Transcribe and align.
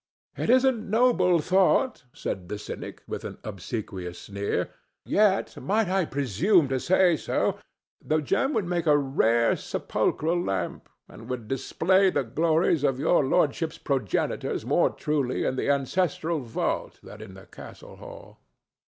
"It 0.35 0.49
is 0.49 0.65
a 0.65 0.71
noble 0.71 1.37
thought," 1.37 2.05
said 2.11 2.49
the 2.49 2.57
cynic, 2.57 3.03
with 3.07 3.23
an 3.23 3.37
obsequious 3.43 4.17
sneer. 4.17 4.71
"Yet, 5.05 5.55
might 5.61 5.89
I 5.89 6.05
presume 6.05 6.67
to 6.69 6.79
say 6.79 7.15
so, 7.15 7.59
the 8.03 8.19
gem 8.19 8.53
would 8.55 8.65
make 8.65 8.87
a 8.87 8.97
rare 8.97 9.55
sepulchral 9.55 10.41
lamp, 10.43 10.89
and 11.07 11.29
would 11.29 11.47
display 11.47 12.09
the 12.09 12.23
glories 12.23 12.83
of 12.83 12.97
Your 12.97 13.23
Lordship's 13.23 13.77
progenitors 13.77 14.65
more 14.65 14.89
truly 14.89 15.45
in 15.45 15.55
the 15.55 15.69
ancestral 15.69 16.39
vault 16.39 16.99
than 17.03 17.21
in 17.21 17.35
the 17.35 17.45
castle 17.45 17.97
hall." 17.97 18.39